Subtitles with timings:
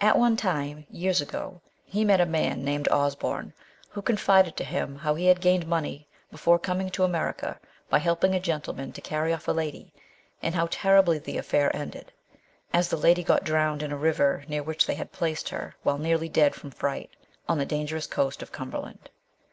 [0.00, 3.52] At one time years ago he met a man named Osborne,
[3.90, 4.80] who confided to 200 MRS.
[4.80, 4.92] SHELLEY.
[4.94, 9.00] him how he had gained money before coming to America by helping a gentleman to
[9.00, 9.92] carry off a lady,
[10.42, 12.12] and how terribly the affair ended,
[12.72, 15.98] as the lady got drowned in a river near which they had placed her while
[15.98, 17.10] nearly dead from fright,
[17.48, 19.08] on the dangerous coast of Cumberland.